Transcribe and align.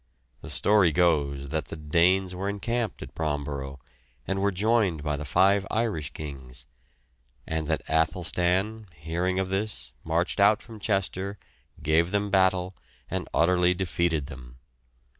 The 0.41 0.49
story 0.49 0.91
goes 0.91 1.49
that 1.49 1.65
the 1.65 1.75
Danes 1.75 2.33
were 2.33 2.49
encamped 2.49 3.03
at 3.03 3.13
Bromborough, 3.13 3.77
and 4.27 4.41
were 4.41 4.49
joined 4.51 5.03
by 5.03 5.15
the 5.15 5.25
five 5.25 5.63
Irish 5.69 6.09
kings; 6.11 6.65
and 7.45 7.67
that 7.67 7.83
Athelstan, 7.87 8.87
hearing 8.95 9.37
of 9.37 9.49
this, 9.49 9.91
marched 10.03 10.39
out 10.39 10.59
from 10.63 10.79
Chester, 10.79 11.37
gave 11.83 12.09
them 12.09 12.31
battle, 12.31 12.73
and 13.11 13.29
utterly 13.31 13.75
defeated 13.75 14.25
them. 14.25 14.57